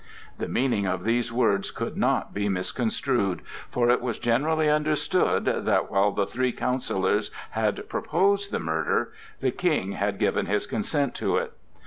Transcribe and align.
The 0.39 0.47
meaning 0.47 0.87
of 0.87 1.03
these 1.03 1.31
words 1.31 1.69
could 1.69 1.95
not 1.95 2.33
be 2.33 2.49
misconstrued, 2.49 3.43
for 3.69 3.91
it 3.91 4.01
was 4.01 4.17
generally 4.17 4.67
understood 4.67 5.45
that, 5.45 5.91
while 5.91 6.11
the 6.11 6.25
three 6.25 6.51
counsellors 6.51 7.29
had 7.51 7.87
proposed 7.87 8.49
the 8.51 8.57
murder, 8.57 9.11
the 9.41 9.51
King 9.51 9.91
had 9.91 10.17
given 10.17 10.47
his 10.47 10.65
consent 10.65 11.13
to 11.17 11.37
it. 11.37 11.53